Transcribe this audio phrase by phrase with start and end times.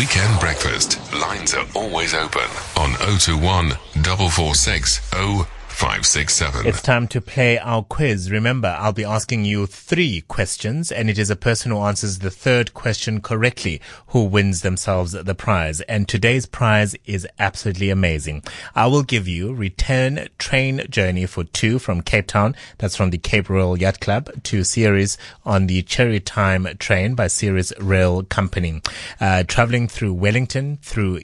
[0.00, 0.98] Weekend breakfast.
[1.12, 5.12] Lines are always open on 021 446
[5.80, 6.66] 0567.
[6.66, 8.30] It's time to play our quiz.
[8.30, 12.30] Remember, I'll be asking you three questions, and it is a person who answers the
[12.30, 15.80] third question correctly who wins themselves the prize.
[15.82, 18.42] And today's prize is absolutely amazing.
[18.74, 22.54] I will give you return train journey for two from Cape Town.
[22.76, 25.16] That's from the Cape Royal Yacht Club to Ceres
[25.46, 28.82] on the Cherry Time train by Ceres Rail Company.
[29.18, 31.20] Uh, traveling through Wellington, through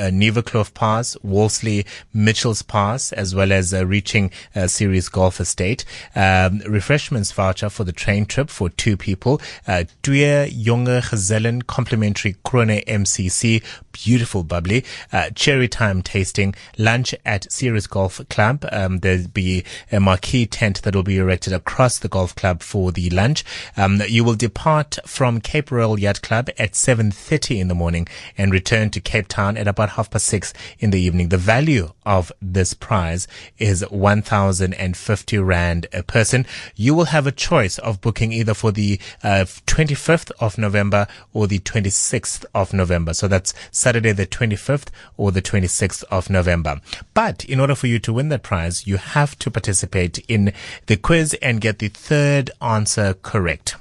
[0.00, 1.84] uh, Pass, Wolseley,
[2.14, 5.84] Mitchell's Pass, as well as uh, reaching uh, Ceres Golf Estate.
[6.14, 9.40] Um, refreshments voucher for the train trip for two people.
[9.66, 13.60] Uh, Jonge Gezellen complimentary Krone MCC.
[13.90, 14.84] Beautiful bubbly.
[15.12, 16.54] Uh, cherry time tasting.
[16.78, 18.64] Lunch at Ceres Golf Club.
[18.70, 22.92] Um, there'll be a marquee tent that will be erected across the golf club for
[22.92, 23.44] the lunch.
[23.76, 28.52] Um, you will depart from Cape Royal Yacht Club at 7.30 in the morning and
[28.52, 31.30] return to Cape Town at about half past six in the evening.
[31.30, 33.26] The value of this prize
[33.58, 36.46] is 1,050 Rand a person.
[36.74, 41.46] You will have a choice of booking either for the uh, 25th of November or
[41.46, 43.14] the 26th of November.
[43.14, 46.80] So that's Saturday the 25th or the 26th of November.
[47.14, 50.52] But in order for you to win that prize, you have to participate in
[50.86, 53.76] the quiz and get the third answer correct.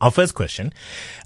[0.00, 0.72] Our first question.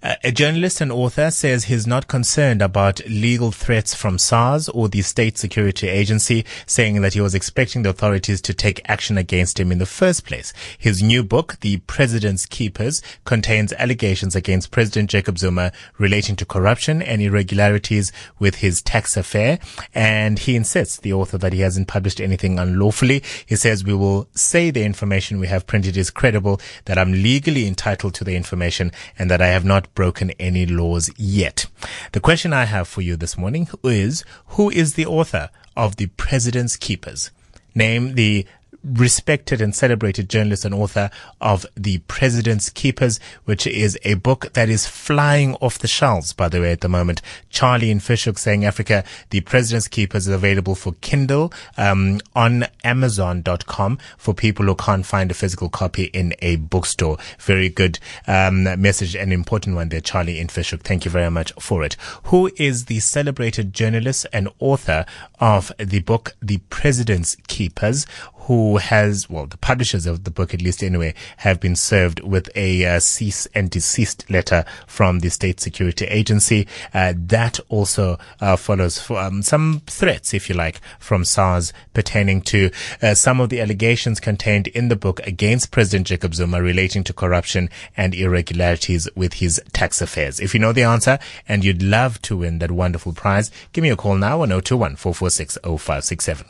[0.03, 4.89] Uh, a journalist and author says he's not concerned about legal threats from SARS or
[4.89, 9.61] the State Security Agency, saying that he was expecting the authorities to take action against
[9.61, 10.53] him in the first place.
[10.77, 17.01] His new book, The President's Keepers, contains allegations against President Jacob Zuma relating to corruption
[17.01, 19.61] and irregularities with his tax affair.
[19.95, 23.23] And he insists, the author, that he hasn't published anything unlawfully.
[23.47, 27.69] He says, we will say the information we have printed is credible, that I'm legally
[27.69, 31.67] entitled to the information information and that I have not broken any laws yet.
[32.13, 34.25] The question I have for you this morning is
[34.57, 37.31] who is the author of The President's Keepers?
[37.75, 38.47] Name the
[38.85, 44.69] respected and celebrated journalist and author of The President's Keepers, which is a book that
[44.69, 47.23] is flying off the shelves, by the way, at the moment.
[47.51, 53.99] Charlie in Fishhook saying Africa, The President's Keepers is available for Kindle um, on Amazon.com
[54.19, 57.17] for people who can't find a physical copy in a bookstore.
[57.39, 60.83] Very good um, message, an important one there, Charlie in Fishhook.
[60.83, 61.97] Thank you very much for it.
[62.25, 65.07] Who is the celebrated journalist and author
[65.41, 68.07] of the book The President's Keepers?
[68.45, 72.51] Who has, well, the publishers of the book, at least anyway, have been served with
[72.55, 76.67] a uh, cease and desist letter from the State Security Agency.
[76.93, 82.43] Uh, that also uh, follows for, um, some threats, if you like, from SARS pertaining
[82.43, 87.03] to uh, some of the allegations contained in the book against President Jacob Zuma relating
[87.05, 90.39] to corruption and irregularities with his tax affairs.
[90.39, 91.19] If you know the answer
[91.49, 94.97] and you'd love to win that wonderful prize, give me a call now on 021
[94.97, 96.47] 446 0567.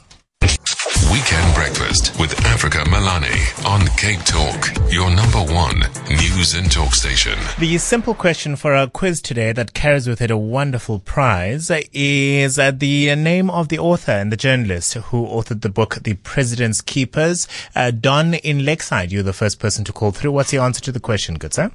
[1.13, 1.44] Weekend
[1.95, 5.79] Breakfast with Africa Melane on Cape Talk, your number one
[6.09, 7.39] news and talk station.
[7.61, 12.59] The simple question for our quiz today that carries with it a wonderful prize is
[12.59, 16.81] uh, the name of the author and the journalist who authored the book, The President's
[16.81, 17.47] Keepers.
[17.77, 20.33] Uh, Don in Lakeside, you're the first person to call through.
[20.33, 21.71] What's the answer to the question, good sir?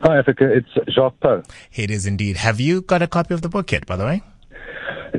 [0.00, 0.50] Hi, Africa.
[0.50, 1.44] It's Jacques Pauw.
[1.74, 2.38] It is indeed.
[2.38, 4.22] Have you got a copy of the book yet, by the way?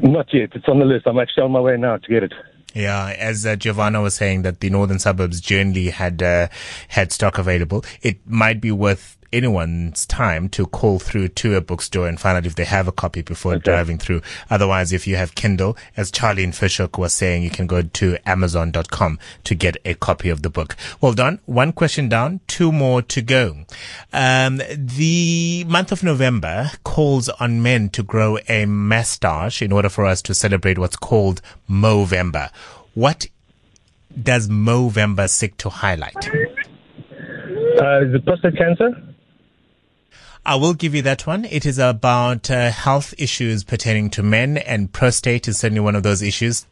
[0.01, 0.49] Not yet.
[0.55, 1.05] It's on the list.
[1.05, 2.33] I'm actually on my way now to get it.
[2.73, 6.47] Yeah, as uh, Giovanna was saying that the northern suburbs generally had uh,
[6.87, 7.85] had stock available.
[8.01, 12.45] It might be worth anyone's time to call through to a bookstore and find out
[12.45, 13.63] if they have a copy before okay.
[13.63, 14.21] driving through.
[14.49, 18.17] Otherwise, if you have Kindle, as Charlie in Fishhook was saying, you can go to
[18.25, 20.77] Amazon.com to get a copy of the book.
[21.01, 21.39] Well done.
[21.45, 23.65] One question down, two more to go.
[24.13, 30.05] Um, the month of November calls on men to grow a mustache in order for
[30.05, 32.51] us to celebrate what's called Movember.
[32.93, 33.27] What
[34.21, 36.15] does Movember seek to highlight?
[37.81, 39.12] Uh, is it prostate cancer?
[40.45, 41.45] I will give you that one.
[41.45, 46.03] It is about uh, health issues pertaining to men, and prostate is certainly one of
[46.03, 46.65] those issues.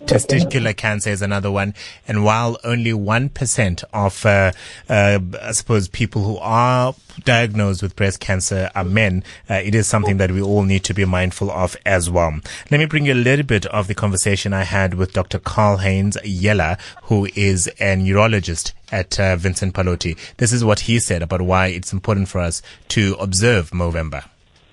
[0.00, 1.74] Testicular cancer is another one.
[2.06, 4.52] And while only 1% of, uh,
[4.88, 9.86] uh, I suppose, people who are diagnosed with breast cancer are men, uh, it is
[9.86, 12.38] something that we all need to be mindful of as well.
[12.70, 15.38] Let me bring you a little bit of the conversation I had with Dr.
[15.38, 20.16] Carl Heinz Yeller, who is a neurologist at uh, Vincent Pallotti.
[20.36, 24.24] This is what he said about why it's important for us to observe Movember.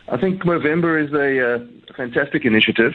[0.07, 2.93] I think Movember is a uh, fantastic initiative,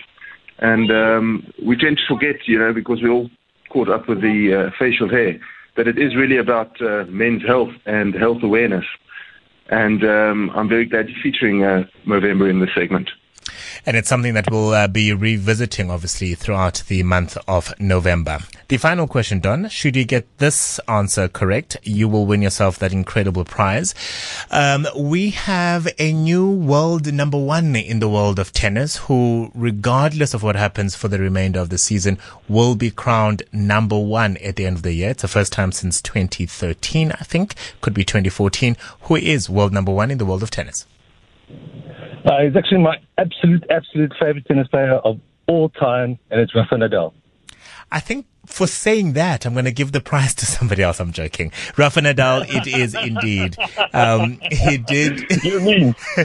[0.61, 3.31] and um, we tend to forget, you know, because we're all
[3.71, 5.39] caught up with the uh, facial hair,
[5.77, 8.85] that it is really about uh, men's health and health awareness.
[9.69, 13.11] and um, I'm very glad you're featuring uh, Movember in this segment.
[13.87, 18.41] And it's something that we'll uh, be revisiting, obviously, throughout the month of November.
[18.69, 19.69] The final question, Don.
[19.69, 23.95] Should you get this answer correct, you will win yourself that incredible prize.
[24.51, 30.35] Um, we have a new world number one in the world of tennis who, regardless
[30.35, 32.19] of what happens for the remainder of the season,
[32.49, 35.11] will be crowned number one at the end of the year.
[35.11, 37.55] It's the first time since 2013, I think.
[37.81, 38.77] Could be 2014.
[39.03, 40.87] Who is world number one in the world of tennis?
[42.25, 46.77] Uh, he's actually my absolute, absolute favorite tennis player of all time, and it's Rafa
[46.77, 47.13] Nadal.
[47.91, 51.01] I think for saying that, I'm going to give the prize to somebody else.
[51.01, 51.53] I'm joking.
[51.77, 53.57] Rafa Nadal, it is indeed.
[53.93, 55.27] Um, he did.
[55.41, 55.95] You mean?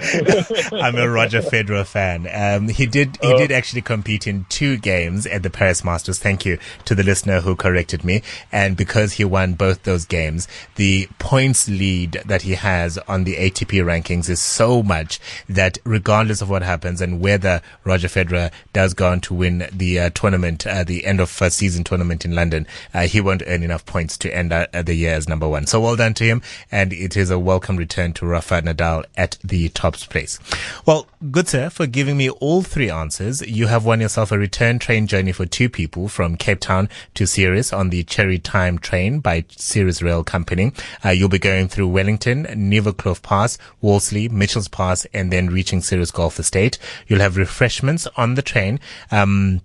[0.74, 2.28] I'm a Roger Federer fan.
[2.32, 3.18] Um, he did.
[3.22, 6.20] He did actually compete in two games at the Paris Masters.
[6.20, 8.22] Thank you to the listener who corrected me.
[8.52, 13.36] And because he won both those games, the points lead that he has on the
[13.36, 18.94] ATP rankings is so much that regardless of what happens and whether Roger Federer does
[18.94, 22.36] go on to win the uh, tournament, uh, the end of first season tournament in
[22.36, 25.66] London, uh, he won't earn enough points to end uh, the year as number one.
[25.66, 26.42] So well done to him.
[26.72, 30.40] And it is a welcome return to Rafa Nadal at the top place.
[30.86, 33.42] Well, good sir, for giving me all three answers.
[33.42, 37.26] You have won yourself a return train journey for two people from Cape Town to
[37.26, 40.74] Ceres on the Cherry Time train by Ceres Rail Company.
[41.04, 46.12] Uh, you'll be going through Wellington, Nieuwekloof Pass, Wolseley, Mitchell's Pass, and then reaching Ceres
[46.12, 46.78] Golf Estate.
[47.08, 48.80] You'll have refreshments on the train.
[49.12, 49.62] Um,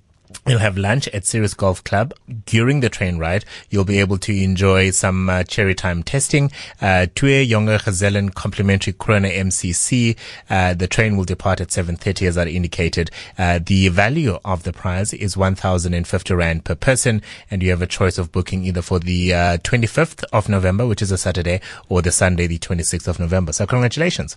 [0.47, 2.15] You'll have lunch at Ceres Golf Club
[2.47, 3.45] during the train ride.
[3.69, 6.51] You'll be able to enjoy some uh, cherry time testing,
[6.81, 10.17] uh, Twee Jonge Gezellen complimentary Krone MCC.
[10.49, 13.11] Uh, the train will depart at 7.30 as I indicated.
[13.39, 17.87] Uh, the value of the prize is 1,050 Rand per person and you have a
[17.87, 22.03] choice of booking either for the uh, 25th of November, which is a Saturday, or
[22.03, 23.53] the Sunday, the 26th of November.
[23.53, 24.37] So congratulations.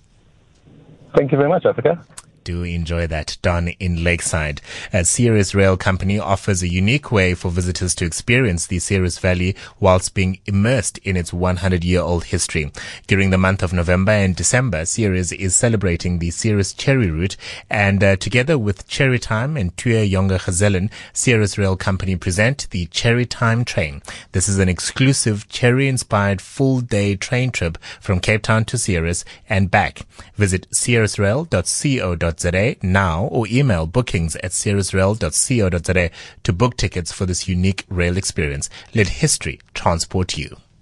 [1.15, 2.03] Thank you very much, Africa
[2.43, 4.61] do enjoy that Don in Lakeside.
[4.91, 9.55] A Ceres Rail Company offers a unique way for visitors to experience the Ceres Valley
[9.79, 12.71] whilst being immersed in its 100 year old history.
[13.07, 17.37] During the month of November and December, Ceres is celebrating the Ceres Cherry Route
[17.69, 22.85] and uh, together with Cherry Time and Twee Jonge Gezellen, Ceres Rail Company present the
[22.87, 24.01] Cherry Time Train.
[24.31, 29.23] This is an exclusive cherry inspired full day train trip from Cape Town to Ceres
[29.49, 30.05] and back.
[30.35, 30.67] Visit
[32.33, 36.09] ceresrail.co.za now or email bookings at ceresrail.co.za
[36.43, 38.69] to book tickets for this unique rail experience.
[38.93, 40.57] Let history transport you.